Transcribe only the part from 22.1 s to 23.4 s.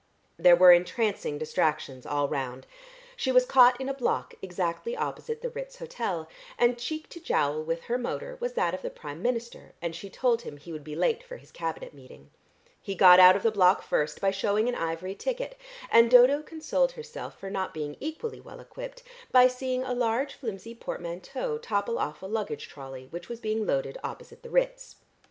a luggage trolley which was